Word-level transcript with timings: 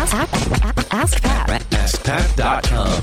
Ask, 0.00 0.14
ask, 0.14 0.94
ask 0.94 1.22
Pat. 1.22 1.60
AskPat.com. 1.60 3.02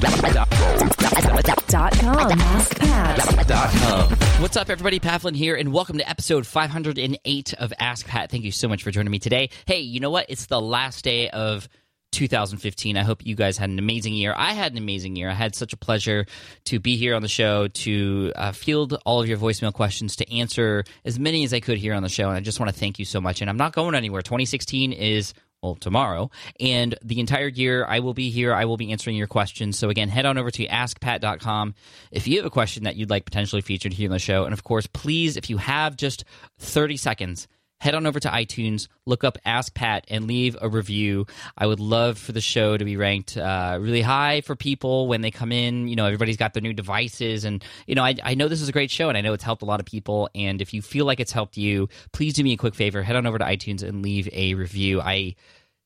Dot 1.69 1.93
com. 1.99 2.39
AskPat. 2.39 4.41
What's 4.41 4.57
up, 4.57 4.71
everybody? 4.71 4.99
Pat 4.99 5.21
Flynn 5.21 5.35
here, 5.35 5.55
and 5.55 5.71
welcome 5.71 5.99
to 5.99 6.09
episode 6.09 6.47
508 6.47 7.53
of 7.53 7.71
Ask 7.77 8.07
Pat. 8.07 8.31
Thank 8.31 8.45
you 8.45 8.51
so 8.51 8.67
much 8.67 8.81
for 8.81 8.89
joining 8.89 9.11
me 9.11 9.19
today. 9.19 9.51
Hey, 9.67 9.81
you 9.81 9.99
know 9.99 10.09
what? 10.09 10.25
It's 10.29 10.47
the 10.47 10.59
last 10.59 11.03
day 11.03 11.29
of 11.29 11.69
2015. 12.13 12.97
I 12.97 13.03
hope 13.03 13.23
you 13.23 13.35
guys 13.35 13.59
had 13.59 13.69
an 13.69 13.77
amazing 13.77 14.15
year. 14.15 14.33
I 14.35 14.53
had 14.53 14.71
an 14.71 14.79
amazing 14.79 15.15
year. 15.15 15.29
I 15.29 15.35
had 15.35 15.53
such 15.53 15.73
a 15.73 15.77
pleasure 15.77 16.25
to 16.65 16.79
be 16.79 16.97
here 16.97 17.13
on 17.13 17.21
the 17.21 17.27
show, 17.27 17.67
to 17.67 18.31
uh, 18.35 18.51
field 18.53 18.97
all 19.05 19.21
of 19.21 19.27
your 19.27 19.37
voicemail 19.37 19.71
questions, 19.71 20.15
to 20.15 20.33
answer 20.33 20.83
as 21.05 21.19
many 21.19 21.43
as 21.43 21.53
I 21.53 21.59
could 21.59 21.77
here 21.77 21.93
on 21.93 22.01
the 22.01 22.09
show. 22.09 22.29
And 22.29 22.37
I 22.37 22.39
just 22.39 22.59
want 22.59 22.73
to 22.73 22.79
thank 22.79 22.97
you 22.97 23.05
so 23.05 23.21
much. 23.21 23.41
And 23.41 23.51
I'm 23.51 23.57
not 23.57 23.73
going 23.73 23.93
anywhere. 23.93 24.23
2016 24.23 24.93
is 24.93 25.35
well, 25.67 25.75
tomorrow. 25.75 26.31
And 26.59 26.95
the 27.03 27.19
entire 27.19 27.47
year, 27.47 27.85
I 27.85 27.99
will 27.99 28.13
be 28.13 28.29
here. 28.29 28.53
I 28.53 28.65
will 28.65 28.77
be 28.77 28.91
answering 28.91 29.15
your 29.15 29.27
questions. 29.27 29.77
So, 29.77 29.89
again, 29.89 30.09
head 30.09 30.25
on 30.25 30.37
over 30.37 30.51
to 30.51 30.67
askpat.com 30.67 31.75
if 32.11 32.27
you 32.27 32.37
have 32.37 32.45
a 32.45 32.49
question 32.49 32.85
that 32.85 32.95
you'd 32.95 33.09
like 33.09 33.25
potentially 33.25 33.61
featured 33.61 33.93
here 33.93 34.09
on 34.09 34.13
the 34.13 34.19
show. 34.19 34.45
And 34.45 34.53
of 34.53 34.63
course, 34.63 34.87
please, 34.87 35.37
if 35.37 35.49
you 35.49 35.57
have 35.57 35.97
just 35.97 36.23
30 36.59 36.97
seconds, 36.97 37.47
head 37.79 37.95
on 37.95 38.05
over 38.07 38.19
to 38.19 38.27
iTunes, 38.29 38.87
look 39.05 39.23
up 39.23 39.37
Ask 39.45 39.73
Pat, 39.73 40.05
and 40.09 40.27
leave 40.27 40.57
a 40.61 40.69
review. 40.69 41.25
I 41.57 41.67
would 41.67 41.79
love 41.79 42.17
for 42.17 42.31
the 42.31 42.41
show 42.41 42.77
to 42.77 42.83
be 42.83 42.97
ranked 42.97 43.37
uh, 43.37 43.77
really 43.79 44.01
high 44.01 44.41
for 44.41 44.55
people 44.55 45.07
when 45.07 45.21
they 45.21 45.31
come 45.31 45.51
in. 45.51 45.87
You 45.87 45.95
know, 45.95 46.05
everybody's 46.05 46.37
got 46.37 46.53
their 46.53 46.63
new 46.63 46.73
devices, 46.73 47.43
and 47.45 47.63
you 47.85 47.95
know, 47.95 48.03
I, 48.03 48.15
I 48.23 48.35
know 48.35 48.47
this 48.47 48.61
is 48.61 48.69
a 48.69 48.73
great 48.73 48.91
show, 48.91 49.09
and 49.09 49.17
I 49.17 49.21
know 49.21 49.33
it's 49.33 49.43
helped 49.43 49.61
a 49.61 49.65
lot 49.65 49.79
of 49.79 49.85
people. 49.85 50.29
And 50.35 50.61
if 50.61 50.73
you 50.73 50.81
feel 50.81 51.05
like 51.05 51.19
it's 51.19 51.31
helped 51.31 51.57
you, 51.57 51.89
please 52.11 52.33
do 52.33 52.43
me 52.43 52.53
a 52.53 52.57
quick 52.57 52.75
favor: 52.75 53.03
head 53.03 53.15
on 53.15 53.27
over 53.27 53.37
to 53.37 53.45
iTunes 53.45 53.83
and 53.83 54.01
leave 54.01 54.29
a 54.33 54.53
review. 54.55 55.01
I 55.01 55.35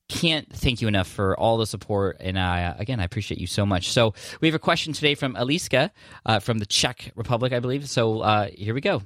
can't 0.08 0.50
thank 0.54 0.82
you 0.82 0.88
enough 0.88 1.08
for 1.08 1.38
all 1.38 1.56
the 1.56 1.66
support. 1.66 2.18
And 2.20 2.36
uh, 2.36 2.74
again, 2.78 3.00
I 3.00 3.04
appreciate 3.04 3.40
you 3.40 3.46
so 3.46 3.64
much. 3.64 3.90
So 3.90 4.14
we 4.40 4.48
have 4.48 4.54
a 4.54 4.58
question 4.58 4.92
today 4.92 5.14
from 5.14 5.34
Eliska 5.34 5.90
uh, 6.26 6.38
from 6.38 6.58
the 6.58 6.66
Czech 6.66 7.12
Republic, 7.14 7.52
I 7.52 7.60
believe. 7.60 7.88
So 7.88 8.20
uh, 8.20 8.48
here 8.52 8.74
we 8.74 8.80
go. 8.80 9.02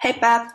Hey 0.00 0.12
Pat, 0.12 0.52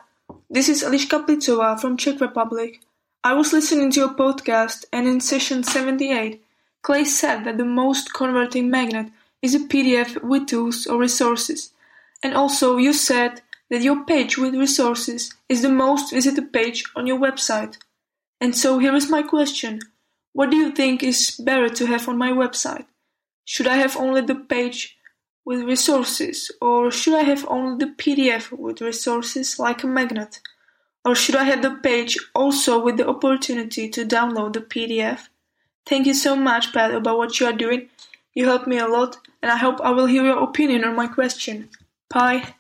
this 0.50 0.70
is 0.70 0.84
Eliška 0.84 1.26
Plicová 1.26 1.80
from 1.80 1.98
Czech 1.98 2.20
Republic. 2.20 2.82
I 3.24 3.34
was 3.34 3.54
listening 3.54 3.92
to 3.92 4.00
your 4.00 4.14
podcast 4.14 4.86
and 4.92 5.08
in 5.08 5.20
session 5.20 5.64
78, 5.64 6.42
Clay 6.82 7.04
said 7.04 7.44
that 7.44 7.58
the 7.58 7.66
most 7.66 8.14
converting 8.14 8.70
magnet 8.70 9.12
is 9.42 9.54
a 9.54 9.60
PDF 9.60 10.22
with 10.24 10.48
tools 10.48 10.88
or 10.88 10.98
resources. 10.98 11.72
And 12.24 12.34
also 12.34 12.78
you 12.78 12.94
said 12.94 13.42
that 13.70 13.82
your 13.82 14.06
page 14.06 14.38
with 14.38 14.56
resources 14.56 15.34
is 15.50 15.62
the 15.62 15.70
most 15.70 16.14
visited 16.14 16.52
page 16.52 16.84
on 16.96 17.06
your 17.06 17.20
website. 17.20 17.78
And 18.42 18.56
so 18.56 18.80
here 18.80 18.96
is 18.96 19.10
my 19.10 19.24
question. 19.24 19.80
What 20.34 20.50
do 20.50 20.58
you 20.58 20.72
think 20.72 21.04
is 21.04 21.40
better 21.44 21.70
to 21.70 21.86
have 21.88 22.08
on 22.08 22.18
my 22.18 22.32
website? 22.32 22.86
Should 23.46 23.68
I 23.68 23.76
have 23.78 23.98
only 23.98 24.22
the 24.22 24.36
page 24.36 24.97
with 25.48 25.64
resources, 25.64 26.52
or 26.60 26.92
should 26.92 27.14
I 27.14 27.24
have 27.24 27.48
only 27.48 27.86
the 27.86 27.94
PDF 27.94 28.52
with 28.52 28.82
resources 28.82 29.58
like 29.58 29.82
a 29.82 29.88
magnet? 29.88 30.42
Or 31.06 31.16
should 31.16 31.38
I 31.38 31.46
have 31.46 31.62
the 31.62 31.80
page 31.82 32.18
also 32.36 32.84
with 32.84 32.98
the 32.98 33.08
opportunity 33.08 33.88
to 33.88 34.06
download 34.06 34.52
the 34.52 34.60
PDF? 34.60 35.30
Thank 35.86 36.06
you 36.06 36.14
so 36.14 36.36
much, 36.36 36.74
Pat, 36.74 36.94
about 36.94 37.18
what 37.18 37.40
you 37.40 37.46
are 37.46 37.54
doing. 37.54 37.88
You 38.34 38.44
helped 38.44 38.68
me 38.68 38.78
a 38.78 38.90
lot, 38.90 39.16
and 39.42 39.50
I 39.50 39.56
hope 39.56 39.80
I 39.80 39.92
will 39.92 40.08
hear 40.08 40.26
your 40.26 40.44
opinion 40.44 40.84
on 40.84 40.98
my 40.98 41.08
question. 41.08 41.70
Bye. 42.10 42.56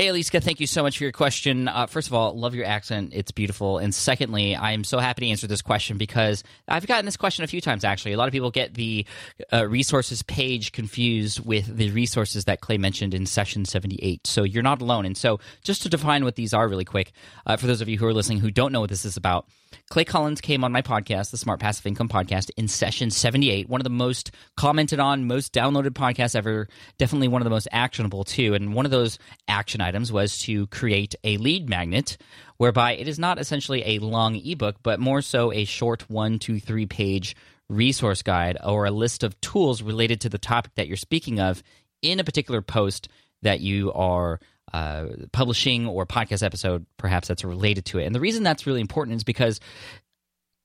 Hey, 0.00 0.06
Eliska, 0.06 0.42
thank 0.42 0.60
you 0.60 0.66
so 0.66 0.82
much 0.82 0.96
for 0.96 1.04
your 1.04 1.12
question. 1.12 1.68
Uh, 1.68 1.84
first 1.84 2.08
of 2.08 2.14
all, 2.14 2.34
love 2.34 2.54
your 2.54 2.64
accent. 2.64 3.10
It's 3.12 3.32
beautiful. 3.32 3.76
And 3.76 3.94
secondly, 3.94 4.56
I 4.56 4.72
am 4.72 4.82
so 4.82 4.98
happy 4.98 5.26
to 5.26 5.30
answer 5.30 5.46
this 5.46 5.60
question 5.60 5.98
because 5.98 6.42
I've 6.66 6.86
gotten 6.86 7.04
this 7.04 7.18
question 7.18 7.44
a 7.44 7.46
few 7.46 7.60
times, 7.60 7.84
actually. 7.84 8.14
A 8.14 8.16
lot 8.16 8.26
of 8.26 8.32
people 8.32 8.50
get 8.50 8.72
the 8.72 9.04
uh, 9.52 9.68
resources 9.68 10.22
page 10.22 10.72
confused 10.72 11.44
with 11.44 11.76
the 11.76 11.90
resources 11.90 12.46
that 12.46 12.62
Clay 12.62 12.78
mentioned 12.78 13.12
in 13.12 13.26
session 13.26 13.66
78. 13.66 14.26
So 14.26 14.42
you're 14.42 14.62
not 14.62 14.80
alone. 14.80 15.04
And 15.04 15.18
so, 15.18 15.38
just 15.64 15.82
to 15.82 15.90
define 15.90 16.24
what 16.24 16.34
these 16.34 16.54
are 16.54 16.66
really 16.66 16.86
quick, 16.86 17.12
uh, 17.44 17.58
for 17.58 17.66
those 17.66 17.82
of 17.82 17.88
you 17.90 17.98
who 17.98 18.06
are 18.06 18.14
listening 18.14 18.38
who 18.38 18.50
don't 18.50 18.72
know 18.72 18.80
what 18.80 18.88
this 18.88 19.04
is 19.04 19.18
about, 19.18 19.48
Clay 19.90 20.04
Collins 20.04 20.40
came 20.40 20.64
on 20.64 20.72
my 20.72 20.82
podcast, 20.82 21.30
the 21.30 21.36
Smart 21.36 21.60
Passive 21.60 21.86
Income 21.86 22.08
Podcast, 22.08 22.50
in 22.56 22.68
session 22.68 23.10
78. 23.10 23.68
One 23.68 23.80
of 23.80 23.84
the 23.84 23.90
most 23.90 24.30
commented 24.56 25.00
on, 25.00 25.26
most 25.26 25.52
downloaded 25.52 25.90
podcasts 25.90 26.36
ever. 26.36 26.68
Definitely 26.96 27.28
one 27.28 27.42
of 27.42 27.44
the 27.44 27.50
most 27.50 27.68
actionable, 27.72 28.24
too. 28.24 28.54
And 28.54 28.72
one 28.74 28.84
of 28.84 28.90
those 28.90 29.18
action 29.48 29.80
items 29.80 29.89
was 29.94 30.38
to 30.40 30.66
create 30.68 31.14
a 31.24 31.36
lead 31.38 31.68
magnet, 31.68 32.16
whereby 32.56 32.92
it 32.92 33.08
is 33.08 33.18
not 33.18 33.38
essentially 33.38 33.82
a 33.84 33.98
long 33.98 34.36
ebook, 34.36 34.76
but 34.82 35.00
more 35.00 35.22
so 35.22 35.52
a 35.52 35.64
short 35.64 36.08
one, 36.10 36.38
two, 36.38 36.60
three 36.60 36.86
page 36.86 37.36
resource 37.68 38.22
guide 38.22 38.58
or 38.64 38.84
a 38.84 38.90
list 38.90 39.22
of 39.22 39.40
tools 39.40 39.80
related 39.80 40.20
to 40.22 40.28
the 40.28 40.38
topic 40.38 40.72
that 40.74 40.88
you're 40.88 40.96
speaking 40.96 41.40
of 41.40 41.62
in 42.02 42.20
a 42.20 42.24
particular 42.24 42.60
post 42.60 43.08
that 43.42 43.60
you 43.60 43.92
are 43.92 44.40
uh, 44.72 45.06
publishing 45.32 45.86
or 45.86 46.06
podcast 46.06 46.42
episode, 46.42 46.86
perhaps 46.96 47.28
that's 47.28 47.44
related 47.44 47.84
to 47.86 47.98
it. 47.98 48.04
And 48.04 48.14
the 48.14 48.20
reason 48.20 48.42
that's 48.42 48.66
really 48.66 48.80
important 48.80 49.16
is 49.16 49.24
because 49.24 49.60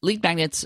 lead 0.01 0.21
magnets, 0.21 0.65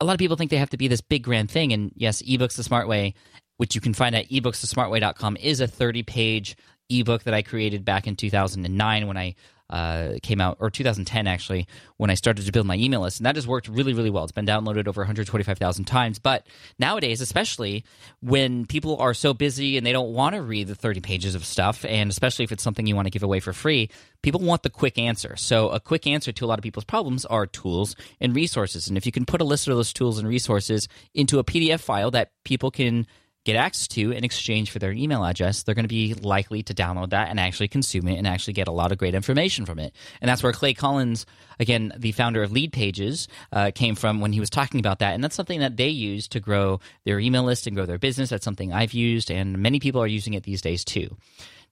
a 0.00 0.04
lot 0.04 0.12
of 0.12 0.18
people 0.18 0.36
think 0.36 0.50
they 0.50 0.58
have 0.58 0.70
to 0.70 0.76
be 0.76 0.88
this 0.88 1.00
big 1.00 1.22
grand 1.22 1.50
thing. 1.50 1.72
And 1.72 1.92
yes, 1.94 2.22
ebooks 2.22 2.56
the 2.56 2.62
smart 2.62 2.88
way, 2.88 3.14
which 3.56 3.74
you 3.74 3.80
can 3.80 3.94
find 3.94 4.14
at 4.14 4.28
ebooksthesmartway.com, 4.28 5.36
is 5.38 5.60
a 5.60 5.66
30 5.66 6.02
page 6.02 6.56
ebook 6.88 7.24
that 7.24 7.34
I 7.34 7.42
created 7.42 7.84
back 7.84 8.06
in 8.06 8.16
2009 8.16 9.06
when 9.06 9.16
I 9.16 9.34
uh, 9.68 10.12
came 10.22 10.40
out, 10.40 10.58
or 10.60 10.70
2010 10.70 11.26
actually, 11.26 11.66
when 11.96 12.08
I 12.10 12.14
started 12.14 12.46
to 12.46 12.52
build 12.52 12.66
my 12.66 12.76
email 12.76 13.00
list. 13.00 13.18
And 13.18 13.26
that 13.26 13.34
has 13.34 13.48
worked 13.48 13.68
really, 13.68 13.94
really 13.94 14.10
well. 14.10 14.22
It's 14.22 14.32
been 14.32 14.46
downloaded 14.46 14.86
over 14.86 15.00
125,000 15.00 15.84
times. 15.86 16.18
But 16.18 16.46
nowadays, 16.78 17.20
especially 17.20 17.84
when 18.20 18.66
people 18.66 18.96
are 18.98 19.14
so 19.14 19.34
busy 19.34 19.76
and 19.76 19.84
they 19.84 19.92
don't 19.92 20.12
want 20.12 20.36
to 20.36 20.42
read 20.42 20.68
the 20.68 20.74
30 20.74 21.00
pages 21.00 21.34
of 21.34 21.44
stuff, 21.44 21.84
and 21.84 22.10
especially 22.10 22.44
if 22.44 22.52
it's 22.52 22.62
something 22.62 22.86
you 22.86 22.94
want 22.94 23.06
to 23.06 23.10
give 23.10 23.24
away 23.24 23.40
for 23.40 23.52
free, 23.52 23.90
people 24.22 24.40
want 24.40 24.62
the 24.62 24.70
quick 24.70 24.98
answer. 24.98 25.34
So, 25.36 25.70
a 25.70 25.80
quick 25.80 26.06
answer 26.06 26.30
to 26.30 26.44
a 26.44 26.46
lot 26.46 26.58
of 26.58 26.62
people's 26.62 26.84
problems 26.84 27.24
are 27.24 27.46
tools 27.46 27.96
and 28.20 28.36
resources. 28.36 28.88
And 28.88 28.96
if 28.96 29.04
you 29.04 29.12
can 29.12 29.26
put 29.26 29.40
a 29.40 29.44
list 29.44 29.66
of 29.66 29.76
those 29.76 29.92
tools 29.92 30.18
and 30.18 30.28
resources 30.28 30.88
into 31.12 31.40
a 31.40 31.44
PDF 31.44 31.80
file 31.80 32.12
that 32.12 32.30
people 32.44 32.70
can 32.70 33.06
get 33.46 33.54
access 33.54 33.86
to 33.86 34.10
in 34.10 34.24
exchange 34.24 34.72
for 34.72 34.80
their 34.80 34.90
email 34.90 35.24
address, 35.24 35.62
they're 35.62 35.74
going 35.74 35.84
to 35.84 35.88
be 35.88 36.14
likely 36.14 36.64
to 36.64 36.74
download 36.74 37.10
that 37.10 37.30
and 37.30 37.38
actually 37.38 37.68
consume 37.68 38.08
it 38.08 38.16
and 38.16 38.26
actually 38.26 38.52
get 38.52 38.66
a 38.66 38.72
lot 38.72 38.90
of 38.90 38.98
great 38.98 39.14
information 39.14 39.64
from 39.64 39.78
it. 39.78 39.94
And 40.20 40.28
that's 40.28 40.42
where 40.42 40.52
Clay 40.52 40.74
Collins, 40.74 41.26
again, 41.60 41.92
the 41.96 42.10
founder 42.10 42.42
of 42.42 42.50
Lead 42.50 42.72
Pages, 42.72 43.28
uh, 43.52 43.70
came 43.72 43.94
from 43.94 44.20
when 44.20 44.32
he 44.32 44.40
was 44.40 44.50
talking 44.50 44.80
about 44.80 44.98
that. 44.98 45.14
And 45.14 45.22
that's 45.22 45.36
something 45.36 45.60
that 45.60 45.76
they 45.76 45.88
use 45.88 46.26
to 46.28 46.40
grow 46.40 46.80
their 47.04 47.20
email 47.20 47.44
list 47.44 47.68
and 47.68 47.76
grow 47.76 47.86
their 47.86 47.98
business. 47.98 48.30
That's 48.30 48.44
something 48.44 48.72
I've 48.72 48.92
used, 48.92 49.30
and 49.30 49.58
many 49.58 49.78
people 49.78 50.02
are 50.02 50.08
using 50.08 50.34
it 50.34 50.42
these 50.42 50.60
days 50.60 50.84
too. 50.84 51.16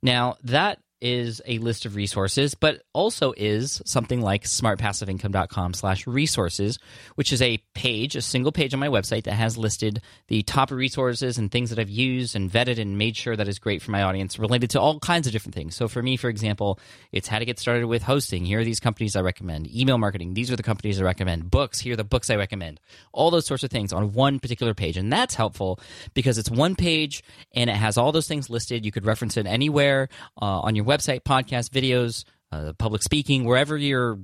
Now, 0.00 0.36
that 0.44 0.78
is 1.04 1.42
a 1.46 1.58
list 1.58 1.84
of 1.84 1.96
resources, 1.96 2.54
but 2.54 2.82
also 2.94 3.34
is 3.36 3.82
something 3.84 4.22
like 4.22 4.44
smartpassiveincome.com 4.44 5.74
slash 5.74 6.06
resources, 6.06 6.78
which 7.14 7.30
is 7.30 7.42
a 7.42 7.58
page, 7.74 8.16
a 8.16 8.22
single 8.22 8.52
page 8.52 8.72
on 8.72 8.80
my 8.80 8.88
website 8.88 9.24
that 9.24 9.34
has 9.34 9.58
listed 9.58 10.00
the 10.28 10.42
top 10.44 10.70
resources 10.70 11.36
and 11.36 11.52
things 11.52 11.68
that 11.68 11.78
I've 11.78 11.90
used 11.90 12.34
and 12.34 12.50
vetted 12.50 12.78
and 12.78 12.96
made 12.96 13.18
sure 13.18 13.36
that 13.36 13.46
is 13.48 13.58
great 13.58 13.82
for 13.82 13.90
my 13.90 14.02
audience 14.02 14.38
related 14.38 14.70
to 14.70 14.80
all 14.80 14.98
kinds 14.98 15.26
of 15.26 15.34
different 15.34 15.54
things. 15.54 15.76
So 15.76 15.88
for 15.88 16.02
me, 16.02 16.16
for 16.16 16.30
example, 16.30 16.80
it's 17.12 17.28
how 17.28 17.38
to 17.38 17.44
get 17.44 17.58
started 17.58 17.84
with 17.84 18.02
hosting. 18.02 18.46
Here 18.46 18.60
are 18.60 18.64
these 18.64 18.80
companies 18.80 19.14
I 19.14 19.20
recommend. 19.20 19.70
Email 19.76 19.98
marketing. 19.98 20.32
These 20.32 20.50
are 20.50 20.56
the 20.56 20.62
companies 20.62 20.98
I 20.98 21.04
recommend. 21.04 21.50
Books. 21.50 21.80
Here 21.80 21.92
are 21.92 21.96
the 21.96 22.04
books 22.04 22.30
I 22.30 22.36
recommend. 22.36 22.80
All 23.12 23.30
those 23.30 23.46
sorts 23.46 23.62
of 23.62 23.70
things 23.70 23.92
on 23.92 24.12
one 24.12 24.40
particular 24.40 24.72
page. 24.72 24.96
And 24.96 25.12
that's 25.12 25.34
helpful 25.34 25.80
because 26.14 26.38
it's 26.38 26.50
one 26.50 26.76
page 26.76 27.22
and 27.52 27.68
it 27.68 27.76
has 27.76 27.98
all 27.98 28.10
those 28.10 28.26
things 28.26 28.48
listed. 28.48 28.86
You 28.86 28.92
could 28.92 29.04
reference 29.04 29.36
it 29.36 29.46
anywhere 29.46 30.08
uh, 30.40 30.60
on 30.60 30.74
your 30.74 30.86
website, 30.86 30.93
podcast, 30.98 31.70
videos, 31.70 32.24
uh, 32.52 32.72
public 32.78 33.02
speaking, 33.02 33.44
wherever 33.44 33.76
you're 33.76 34.18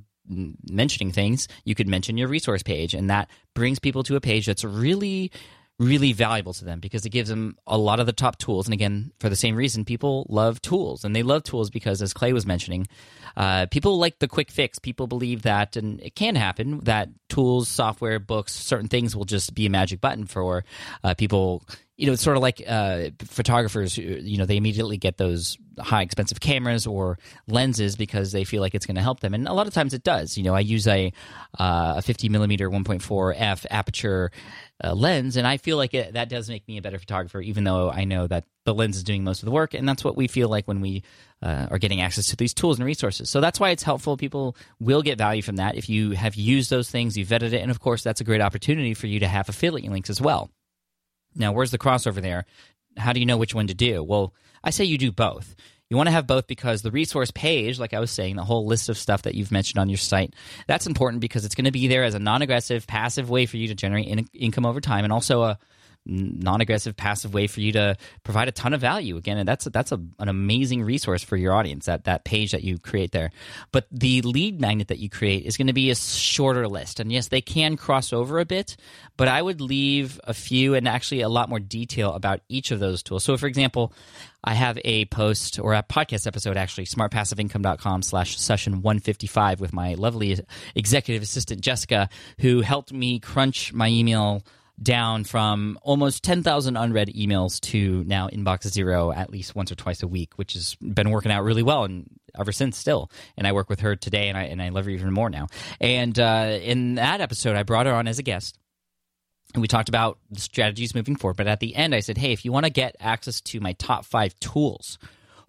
mentioning 0.71 1.13
things, 1.13 1.49
you 1.65 1.75
could 1.75 1.89
mention 1.89 2.17
your 2.17 2.29
resource 2.29 2.63
page, 2.63 2.95
and 2.95 3.11
that 3.11 3.29
brings 3.55 3.79
people 3.79 4.03
to 4.05 4.17
a 4.17 4.21
page 4.21 4.47
that's 4.47 4.65
really 4.65 5.33
really 5.81 6.13
valuable 6.13 6.53
to 6.53 6.65
them 6.65 6.79
because 6.79 7.07
it 7.07 7.09
gives 7.09 7.31
them 7.31 7.57
a 7.67 7.79
lot 7.79 8.01
of 8.01 8.07
the 8.07 8.13
top 8.13 8.37
tools. 8.37 8.67
And 8.67 8.75
again, 8.75 9.13
for 9.19 9.31
the 9.31 9.35
same 9.35 9.57
reason, 9.57 9.87
people 9.87 10.27
love 10.29 10.61
tools, 10.61 11.05
and 11.05 11.17
they 11.17 11.23
love 11.23 11.43
tools 11.43 11.71
because, 11.71 12.03
as 12.03 12.13
Clay 12.13 12.35
was 12.35 12.45
mentioning, 12.45 12.87
uh, 13.37 13.67
people 13.71 13.99
like 13.99 14.19
the 14.19 14.29
quick 14.29 14.51
fix. 14.51 14.79
People 14.79 15.07
believe 15.07 15.43
that, 15.43 15.77
and 15.77 16.01
it 16.03 16.15
can 16.15 16.37
happen 16.37 16.81
that 16.81 17.09
tools, 17.31 17.69
software, 17.69 18.19
books, 18.19 18.53
certain 18.53 18.89
things 18.89 19.17
will 19.17 19.25
just 19.25 19.55
be 19.55 19.67
a 19.67 19.71
magic 19.71 20.01
button 20.01 20.27
for 20.27 20.65
uh, 21.03 21.15
people. 21.15 21.63
You 21.97 22.07
know, 22.07 22.13
it's 22.13 22.23
sort 22.23 22.37
of 22.37 22.43
like 22.43 22.63
uh, 22.67 23.11
photographers. 23.21 23.97
You 23.97 24.37
know, 24.37 24.47
they 24.47 24.57
immediately 24.57 24.99
get 24.99 25.17
those 25.17 25.59
high 25.79 26.03
expensive 26.03 26.41
cameras 26.41 26.87
or 26.87 27.19
lenses 27.47 27.97
because 27.97 28.33
they 28.33 28.45
feel 28.45 28.61
like 28.61 28.75
it's 28.75 28.87
going 28.87 28.97
to 28.97 29.03
help 29.03 29.21
them, 29.21 29.33
and 29.33 29.49
a 29.49 29.55
lot 29.55 29.67
of 29.67 29.73
times 29.73 29.95
it 29.95 30.03
does. 30.03 30.37
You 30.37 30.45
know, 30.45 30.55
I 30.55 30.61
use 30.61 30.87
a 30.87 31.13
uh, 31.59 31.95
a 31.97 32.03
50 32.03 32.29
millimeter 32.29 32.69
1.4 32.69 33.35
f 33.37 33.65
aperture 33.71 34.31
uh, 34.83 34.95
lens, 34.95 35.37
and 35.37 35.47
I 35.47 35.57
feel 35.57 35.77
like 35.77 35.95
it, 35.95 36.15
that 36.15 36.29
does 36.29 36.49
make 36.49 36.67
me 36.67 36.79
a 36.79 36.83
better 36.83 36.99
photographer, 36.99 37.41
even 37.41 37.65
though 37.65 37.91
I 37.91 38.05
know 38.05 38.27
that 38.27 38.45
the 38.65 38.75
lens 38.75 38.97
is 38.97 39.05
doing 39.05 39.25
most 39.25 39.43
of 39.43 39.47
the 39.47 39.53
work, 39.53 39.75
and 39.75 39.89
that's 39.89 40.05
what 40.05 40.17
we 40.17 40.29
feel 40.29 40.49
like 40.49 40.67
when 40.67 40.81
we 40.81 41.03
uh, 41.43 41.67
are 41.71 41.79
getting 41.79 42.01
access 42.01 42.27
to 42.29 42.37
these 42.37 42.55
tools 42.55 42.79
and 42.79 42.87
resources. 42.87 43.31
So 43.31 43.41
that's 43.41 43.61
why 43.61 43.71
it's 43.71 43.83
helpful. 43.83 44.17
People 44.17 44.57
will 44.79 45.03
get 45.03 45.19
value 45.19 45.43
from 45.43 45.57
that 45.57 45.77
if 45.77 45.89
you 45.89 46.13
have 46.13 46.35
used 46.35 46.71
those 46.71 46.91
things, 46.91 47.17
you 47.17 47.27
vetted 47.27 47.53
it, 47.53 47.63
and 47.63 47.71
of 47.71 47.81
course, 47.81 48.03
that's 48.03 48.21
a 48.21 48.25
great 48.25 48.41
opportunity 48.41 48.95
for 48.95 49.07
you 49.07 49.21
to 49.21 49.29
have 49.29 49.49
affiliate 49.49 49.91
links 49.91 50.11
as 50.11 50.21
well. 50.21 50.51
Now, 51.35 51.53
where's 51.53 51.71
the 51.71 51.79
crossover 51.79 52.21
there? 52.21 52.45
How 52.97 53.13
do 53.13 53.21
you 53.21 53.27
know 53.27 53.37
which 53.37 53.55
one 53.55 53.69
to 53.69 53.75
do? 53.75 54.03
Well, 54.03 54.35
I 54.65 54.71
say 54.71 54.85
you 54.85 54.99
do 54.99 55.13
both. 55.13 55.55
You 55.91 55.97
want 55.97 56.07
to 56.07 56.13
have 56.13 56.29
both 56.29 56.47
because 56.47 56.83
the 56.83 56.93
resource 56.93 57.33
page, 57.33 57.81
like 57.81 57.93
I 57.93 57.99
was 57.99 58.13
saying, 58.13 58.37
the 58.37 58.45
whole 58.45 58.65
list 58.65 58.89
of 58.89 58.97
stuff 58.97 59.23
that 59.23 59.35
you've 59.35 59.51
mentioned 59.51 59.81
on 59.81 59.89
your 59.89 59.99
site, 59.99 60.35
that's 60.69 60.87
important 60.87 61.21
because 61.21 61.45
it's 61.45 61.57
going 61.57 61.65
to 61.65 61.73
be 61.73 61.89
there 61.89 62.05
as 62.05 62.15
a 62.15 62.21
non 62.21 62.43
aggressive, 62.43 62.87
passive 62.87 63.29
way 63.29 63.45
for 63.45 63.57
you 63.57 63.67
to 63.67 63.75
generate 63.75 64.07
in- 64.07 64.29
income 64.33 64.65
over 64.65 64.81
time 64.81 65.03
and 65.03 65.13
also 65.13 65.43
a 65.43 65.59
non-aggressive 66.11 66.97
passive 66.97 67.33
way 67.33 67.47
for 67.47 67.61
you 67.61 67.73
to 67.73 67.97
provide 68.25 68.49
a 68.49 68.53
ton 68.53 68.75
of 68.75 68.81
value. 68.81 69.17
Again 69.17 69.39
and 69.39 69.49
that's 69.49 69.65
that's 69.67 69.93
a, 69.93 70.01
an 70.19 70.29
amazing 70.29 70.83
resource 70.83 71.23
for 71.23 71.37
your 71.37 71.53
audience 71.53 71.87
that 71.87 72.05
that 72.05 72.25
page 72.25 72.53
that 72.53 72.63
you 72.63 72.79
create 72.79 73.13
there. 73.13 73.31
But 73.73 73.87
the 73.91 74.23
lead 74.23 74.61
magnet 74.61 74.89
that 74.89 74.99
you 74.99 75.09
create 75.09 75.47
is 75.47 75.57
going 75.57 75.69
to 75.69 75.73
be 75.73 75.91
a 75.91 75.95
shorter 75.95 76.69
list. 76.69 77.01
And 77.01 77.13
yes 77.13 77.29
they 77.29 77.41
can 77.41 77.77
cross 77.77 78.13
over 78.13 78.39
a 78.39 78.45
bit 78.45 78.77
but 79.17 79.29
i 79.29 79.41
would 79.41 79.61
leave 79.61 80.21
a 80.25 80.35
few 80.35 80.75
and 80.75 80.89
actually 80.89 81.21
a 81.21 81.29
lot 81.29 81.49
more 81.49 81.61
detail 81.61 82.13
about 82.15 82.41
each 82.49 82.71
of 82.71 82.81
those 82.81 83.03
tools. 83.03 83.25
So 83.25 83.37
for 83.37 83.47
example 83.47 83.93
I 84.43 84.55
have 84.55 84.79
a 84.85 85.05
post 85.07 85.59
or 85.59 85.75
a 85.75 85.83
podcast 85.83 86.27
episode 86.27 86.57
actually, 86.57 86.87
smartpassiveincome.com 86.87 88.03
slash 88.03 88.39
session 88.39 88.83
155 88.83 89.61
with 89.61 89.73
my 89.73 89.95
lovely 89.95 90.39
executive 90.75 91.23
assistant 91.23 91.61
Jessica, 91.61 92.09
who 92.39 92.63
helped 92.63 92.93
me 92.93 93.19
crunch 93.19 93.73
my 93.73 93.89
email 93.89 94.43
down 94.83 95.25
from 95.25 95.79
almost 95.83 96.23
10,000 96.23 96.77
unread 96.77 97.09
emails 97.09 97.61
to 97.61 98.03
now 98.05 98.29
inbox 98.29 98.67
zero 98.69 99.13
at 99.13 99.31
least 99.31 99.55
once 99.55 99.71
or 99.71 99.75
twice 99.75 100.03
a 100.03 100.09
week, 100.09 100.33
which 100.37 100.55
has 100.55 100.75
been 100.77 101.11
working 101.11 101.31
out 101.31 101.45
really 101.45 101.63
well 101.63 101.85
and 101.85 102.09
ever 102.39 102.53
since 102.53 102.79
still. 102.79 103.11
And 103.37 103.47
I 103.47 103.53
work 103.53 103.69
with 103.69 103.81
her 103.81 103.97
today 103.97 104.29
and 104.29 104.39
I, 104.39 104.45
and 104.45 104.63
I 104.63 104.71
love 104.71 104.87
her 104.87 104.91
even 104.91 105.13
more 105.13 105.31
now. 105.31 105.49
And 105.81 106.19
uh, 106.19 106.59
in 106.63 106.95
that 106.95 107.21
episode, 107.21 107.57
I 107.57 107.63
brought 107.63 107.87
her 107.87 107.95
on 107.95 108.09
as 108.09 108.19
a 108.19 108.23
guest. 108.23 108.59
And 109.53 109.61
we 109.61 109.69
talked 109.69 109.89
about 109.89 110.19
the 110.31 110.41
strategies 110.41 110.95
moving 110.95 111.17
forward. 111.17 111.37
But 111.37 111.49
at 111.49 111.61
the 111.61 111.75
end, 111.75 111.95
I 111.95 112.01
said, 112.01 112.17
hey, 112.17 112.33
if 112.33 112.45
you 112.45 112.53
want 112.53 112.67
to 112.67 112.71
get 112.71 112.95
access 113.01 113.41
to 113.43 113.61
my 113.61 113.73
top 113.75 114.05
five 114.05 114.39
tools 114.39 114.99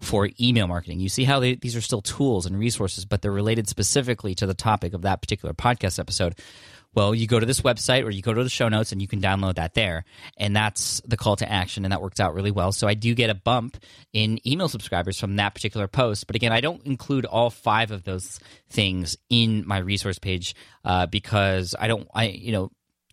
for 0.00 0.28
email 0.40 0.66
marketing, 0.66 0.98
you 0.98 1.08
see 1.08 1.22
how 1.22 1.38
they, 1.38 1.54
these 1.54 1.76
are 1.76 1.80
still 1.80 2.02
tools 2.02 2.44
and 2.44 2.58
resources, 2.58 3.04
but 3.04 3.22
they're 3.22 3.30
related 3.30 3.68
specifically 3.68 4.34
to 4.34 4.46
the 4.46 4.54
topic 4.54 4.92
of 4.92 5.02
that 5.02 5.22
particular 5.22 5.54
podcast 5.54 6.00
episode. 6.00 6.34
Well, 6.94 7.14
you 7.14 7.26
go 7.26 7.40
to 7.40 7.46
this 7.46 7.62
website 7.62 8.04
or 8.04 8.10
you 8.10 8.22
go 8.22 8.34
to 8.34 8.42
the 8.42 8.50
show 8.50 8.68
notes 8.68 8.92
and 8.92 9.00
you 9.00 9.08
can 9.08 9.20
download 9.20 9.54
that 9.54 9.74
there. 9.74 10.04
And 10.36 10.54
that's 10.54 11.00
the 11.06 11.16
call 11.16 11.36
to 11.36 11.50
action. 11.50 11.84
And 11.84 11.92
that 11.92 12.02
works 12.02 12.20
out 12.20 12.34
really 12.34 12.50
well. 12.50 12.72
So 12.72 12.86
I 12.86 12.94
do 12.94 13.14
get 13.14 13.30
a 13.30 13.34
bump 13.34 13.78
in 14.12 14.46
email 14.46 14.68
subscribers 14.68 15.18
from 15.18 15.36
that 15.36 15.54
particular 15.54 15.88
post. 15.88 16.26
But 16.26 16.36
again, 16.36 16.52
I 16.52 16.60
don't 16.60 16.84
include 16.84 17.24
all 17.24 17.50
five 17.50 17.90
of 17.90 18.04
those 18.04 18.38
things 18.68 19.16
in 19.30 19.66
my 19.66 19.78
resource 19.78 20.18
page 20.18 20.54
uh, 20.84 21.06
because 21.06 21.74
I 21.78 21.88
don't, 21.88 22.08
I, 22.14 22.24
you 22.26 22.52
know, 22.52 22.70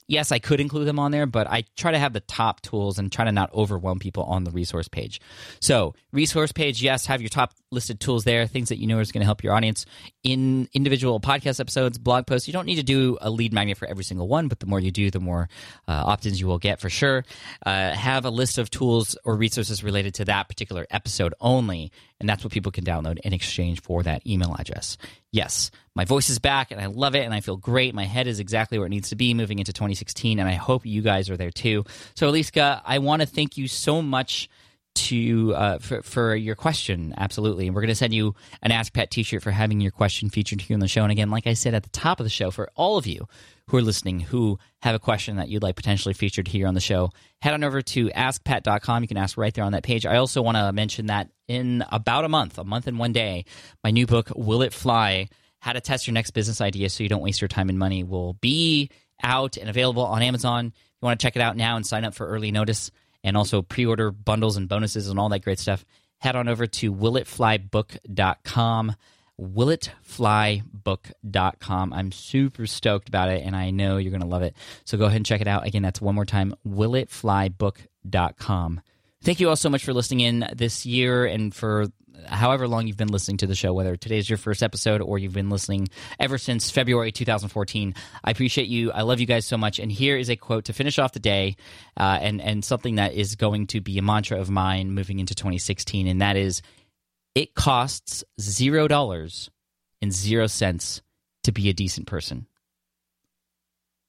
yes, 0.09 0.31
I 0.31 0.39
could 0.39 0.59
include 0.59 0.87
them 0.87 0.99
on 0.99 1.11
there, 1.11 1.25
but 1.25 1.47
I 1.47 1.63
try 1.77 1.91
to 1.91 1.99
have 1.99 2.11
the 2.11 2.19
top 2.19 2.61
tools 2.61 2.99
and 2.99 3.09
try 3.11 3.23
to 3.25 3.31
not 3.31 3.53
overwhelm 3.53 3.99
people 3.99 4.23
on 4.23 4.43
the 4.43 4.51
resource 4.51 4.89
page. 4.89 5.21
So, 5.61 5.93
resource 6.11 6.51
page, 6.51 6.81
yes, 6.81 7.05
have 7.05 7.21
your 7.21 7.29
top 7.29 7.53
listed 7.71 7.99
tools 7.99 8.23
there, 8.23 8.47
things 8.47 8.69
that 8.69 8.79
you 8.79 8.87
know 8.87 8.99
is 8.99 9.11
going 9.11 9.21
to 9.21 9.25
help 9.25 9.43
your 9.43 9.53
audience 9.53 9.85
in 10.23 10.67
individual 10.73 11.19
podcast 11.19 11.59
episodes, 11.59 11.97
blog 11.97 12.25
posts. 12.25 12.47
You 12.47 12.53
don't 12.53 12.65
need 12.65 12.77
to 12.77 12.83
do 12.83 13.17
a 13.21 13.29
lead 13.29 13.53
magnet 13.53 13.77
for 13.77 13.87
every 13.87 14.03
single 14.03 14.27
one, 14.27 14.47
but 14.47 14.59
the 14.59 14.65
more 14.65 14.79
you 14.79 14.91
do, 14.91 15.11
the 15.11 15.19
more 15.19 15.49
uh, 15.87 16.03
opt-ins 16.05 16.39
you 16.39 16.47
will 16.47 16.57
get 16.57 16.79
for 16.79 16.89
sure. 16.89 17.25
Uh, 17.65 17.91
have 17.91 18.25
a 18.25 18.29
list 18.31 18.57
of 18.57 18.71
tools 18.71 19.15
or 19.23 19.35
resources 19.35 19.83
related 19.83 20.15
to 20.15 20.25
that 20.25 20.47
particular 20.47 20.87
episode 20.89 21.33
only, 21.39 21.91
and 22.19 22.27
that's 22.27 22.43
what 22.43 22.51
people 22.51 22.71
can 22.71 22.83
download 22.83 23.19
in 23.19 23.33
exchange 23.33 23.81
for 23.81 24.01
that 24.01 24.25
email 24.25 24.55
address. 24.57 24.97
Yes, 25.31 25.69
my 25.93 26.05
voice 26.05 26.29
is 26.29 26.39
back, 26.39 26.71
and 26.71 26.81
I 26.81 26.87
love 26.87 27.13
it, 27.13 27.23
and 27.23 27.33
I 27.33 27.41
feel 27.41 27.57
great. 27.57 27.93
My 27.93 28.05
head 28.05 28.25
is 28.25 28.39
exactly 28.39 28.79
where 28.79 28.87
it 28.87 28.91
needs 28.91 29.09
to 29.09 29.15
be 29.15 29.35
moving 29.35 29.59
into 29.59 29.73
2016, 29.73 30.39
and 30.39 30.49
I 30.49 30.53
hope 30.53 30.87
you 30.87 31.03
guys 31.03 31.29
are 31.29 31.37
there 31.37 31.51
too. 31.51 31.85
So, 32.15 32.31
Eliska, 32.31 32.81
I 32.83 32.97
want 32.97 33.21
to 33.21 33.27
thank 33.27 33.57
you 33.57 33.67
so 33.67 34.01
much 34.01 34.49
to 34.95 35.53
uh, 35.55 35.77
for, 35.79 36.01
for 36.01 36.35
your 36.35 36.55
question 36.55 37.13
absolutely. 37.17 37.67
And 37.67 37.75
we're 37.75 37.81
going 37.81 37.89
to 37.89 37.95
send 37.95 38.13
you 38.13 38.35
an 38.61 38.71
ask 38.71 38.93
pat 38.93 39.11
t-shirt 39.11 39.41
for 39.41 39.51
having 39.51 39.79
your 39.81 39.91
question 39.91 40.29
featured 40.29 40.61
here 40.61 40.75
on 40.75 40.79
the 40.79 40.87
show. 40.87 41.03
And 41.03 41.11
again 41.11 41.29
like 41.29 41.47
i 41.47 41.53
said 41.53 41.73
at 41.73 41.83
the 41.83 41.89
top 41.89 42.19
of 42.19 42.25
the 42.25 42.29
show 42.29 42.51
for 42.51 42.69
all 42.75 42.97
of 42.97 43.07
you 43.07 43.27
who 43.67 43.77
are 43.77 43.81
listening 43.81 44.19
who 44.19 44.57
have 44.81 44.95
a 44.95 44.99
question 44.99 45.37
that 45.37 45.49
you'd 45.49 45.63
like 45.63 45.75
potentially 45.75 46.13
featured 46.13 46.47
here 46.47 46.67
on 46.67 46.73
the 46.73 46.79
show 46.79 47.11
head 47.41 47.53
on 47.53 47.63
over 47.63 47.81
to 47.81 48.09
askpat.com 48.09 49.03
you 49.03 49.07
can 49.07 49.17
ask 49.17 49.37
right 49.37 49.53
there 49.53 49.63
on 49.63 49.73
that 49.73 49.83
page. 49.83 50.05
I 50.05 50.17
also 50.17 50.41
want 50.41 50.57
to 50.57 50.71
mention 50.73 51.07
that 51.07 51.29
in 51.47 51.83
about 51.91 52.25
a 52.25 52.29
month 52.29 52.57
a 52.57 52.63
month 52.63 52.87
and 52.87 52.99
one 52.99 53.13
day 53.13 53.45
my 53.83 53.91
new 53.91 54.05
book 54.05 54.31
will 54.35 54.61
it 54.61 54.73
fly? 54.73 55.29
How 55.61 55.73
to 55.73 55.81
test 55.81 56.07
your 56.07 56.13
next 56.13 56.31
business 56.31 56.61
idea 56.61 56.89
so 56.89 57.03
you 57.03 57.09
don't 57.09 57.21
waste 57.21 57.41
your 57.41 57.49
time 57.49 57.69
and 57.69 57.77
money 57.77 58.03
will 58.03 58.33
be 58.33 58.89
out 59.21 59.57
and 59.57 59.69
available 59.69 60.03
on 60.03 60.21
amazon. 60.21 60.65
You 60.65 61.05
want 61.05 61.19
to 61.19 61.25
check 61.25 61.35
it 61.35 61.41
out 61.41 61.57
now 61.57 61.75
and 61.75 61.85
sign 61.85 62.05
up 62.05 62.13
for 62.13 62.27
early 62.27 62.51
notice 62.51 62.91
and 63.23 63.37
also 63.37 63.61
pre-order 63.61 64.11
bundles 64.11 64.57
and 64.57 64.67
bonuses 64.69 65.09
and 65.09 65.19
all 65.19 65.29
that 65.29 65.43
great 65.43 65.59
stuff, 65.59 65.85
head 66.19 66.35
on 66.35 66.47
over 66.47 66.67
to 66.67 66.93
willitflybook.com. 66.93 68.95
Willitflybook.com. 69.39 71.93
I'm 71.93 72.11
super 72.11 72.67
stoked 72.67 73.07
about 73.07 73.29
it, 73.29 73.43
and 73.45 73.55
I 73.55 73.71
know 73.71 73.95
you're 73.97 74.11
going 74.11 74.21
to 74.21 74.27
love 74.27 74.41
it. 74.41 74.53
So 74.83 74.97
go 74.97 75.05
ahead 75.05 75.15
and 75.15 75.25
check 75.25 75.39
it 75.39 75.47
out. 75.47 75.65
Again, 75.65 75.81
that's 75.81 76.01
one 76.01 76.15
more 76.15 76.25
time, 76.25 76.53
willitflybook.com. 76.67 78.81
Thank 79.21 79.41
you 79.41 79.49
all 79.49 79.55
so 79.55 79.69
much 79.69 79.83
for 79.83 79.93
listening 79.93 80.21
in 80.21 80.47
this 80.53 80.85
year 80.85 81.25
and 81.25 81.53
for 81.53 81.87
however 82.25 82.67
long 82.67 82.87
you've 82.87 82.97
been 82.97 83.09
listening 83.09 83.37
to 83.37 83.47
the 83.47 83.55
show, 83.55 83.73
whether 83.73 83.95
today's 83.95 84.29
your 84.29 84.37
first 84.37 84.63
episode 84.63 85.01
or 85.01 85.19
you've 85.19 85.33
been 85.33 85.49
listening 85.49 85.89
ever 86.19 86.37
since 86.37 86.71
February 86.71 87.11
2014. 87.11 87.93
I 88.23 88.31
appreciate 88.31 88.67
you. 88.67 88.91
I 88.91 89.03
love 89.03 89.19
you 89.19 89.27
guys 89.27 89.45
so 89.45 89.57
much. 89.57 89.79
And 89.79 89.91
here 89.91 90.17
is 90.17 90.29
a 90.29 90.35
quote 90.35 90.65
to 90.65 90.73
finish 90.73 90.97
off 90.97 91.13
the 91.13 91.19
day, 91.19 91.55
uh, 91.95 92.17
and 92.21 92.41
and 92.41 92.65
something 92.65 92.95
that 92.95 93.13
is 93.13 93.35
going 93.35 93.67
to 93.67 93.81
be 93.81 93.97
a 93.97 94.01
mantra 94.01 94.39
of 94.39 94.49
mine 94.49 94.91
moving 94.91 95.19
into 95.19 95.35
2016, 95.35 96.07
and 96.07 96.21
that 96.21 96.35
is, 96.35 96.63
it 97.35 97.53
costs 97.53 98.23
zero 98.41 98.87
dollars 98.87 99.51
and 100.01 100.11
zero 100.11 100.47
cents 100.47 101.01
to 101.43 101.51
be 101.51 101.69
a 101.69 101.73
decent 101.73 102.07
person, 102.07 102.47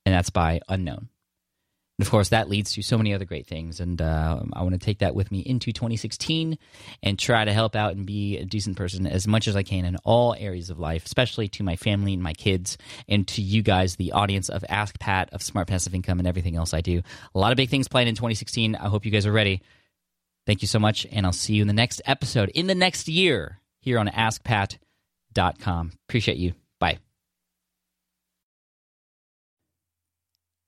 and 0.06 0.15
that's 0.15 0.31
by 0.31 0.61
unknown. 0.69 1.10
And 2.00 2.06
of 2.06 2.11
course, 2.11 2.31
that 2.31 2.49
leads 2.49 2.73
to 2.73 2.82
so 2.82 2.97
many 2.97 3.12
other 3.12 3.26
great 3.26 3.47
things. 3.47 3.79
And 3.79 4.00
uh, 4.00 4.41
I 4.55 4.62
want 4.62 4.73
to 4.73 4.79
take 4.79 5.00
that 5.00 5.14
with 5.14 5.31
me 5.31 5.41
into 5.41 5.70
2016 5.70 6.56
and 7.02 7.19
try 7.19 7.44
to 7.44 7.52
help 7.52 7.76
out 7.76 7.94
and 7.94 8.06
be 8.06 8.38
a 8.38 8.47
decent 8.47 8.79
person 8.79 9.06
as 9.06 9.29
much 9.29 9.47
as 9.47 9.55
I 9.55 9.62
can 9.62 9.85
in 9.85 9.97
all 9.97 10.35
areas 10.38 10.70
of 10.70 10.79
life, 10.79 11.05
especially 11.05 11.49
to 11.49 11.62
my 11.62 11.76
family 11.76 12.14
and 12.14 12.23
my 12.23 12.32
kids, 12.32 12.79
and 13.06 13.29
to 13.29 13.43
you 13.43 13.61
guys, 13.61 13.97
the 13.97 14.12
audience 14.12 14.48
of 14.48 14.65
Ask 14.70 14.98
Pat, 14.98 15.29
of 15.34 15.43
Smart 15.43 15.69
Passive 15.69 15.94
Income, 15.94 16.20
and 16.20 16.27
everything 16.27 16.56
else 16.56 16.72
I 16.72 16.81
do. 16.81 17.03
A 17.34 17.39
lot 17.39 17.53
of 17.53 17.56
big 17.56 17.69
things 17.69 17.86
planned 17.86 18.08
in 18.08 18.15
2016. 18.15 18.77
I 18.77 18.89
hope 18.89 19.05
you 19.05 19.10
guys 19.10 19.27
are 19.27 19.32
ready. 19.32 19.60
Thank 20.46 20.63
you 20.63 20.69
so 20.69 20.79
much, 20.79 21.06
and 21.13 21.27
I'll 21.27 21.34
see 21.34 21.53
you 21.53 21.60
in 21.60 21.69
the 21.69 21.75
next 21.75 22.01
episode 22.06 22.48
in 22.55 22.67
the 22.67 22.75
next 22.75 23.08
year 23.08 23.60
here 23.79 23.98
on 23.98 24.08
AskPat.com. 24.08 25.93
Appreciate 26.08 26.39
you. 26.39 26.55